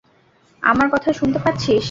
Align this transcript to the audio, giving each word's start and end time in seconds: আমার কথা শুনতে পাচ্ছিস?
আমার 0.63 0.87
কথা 0.93 1.09
শুনতে 1.13 1.39
পাচ্ছিস? 1.39 1.79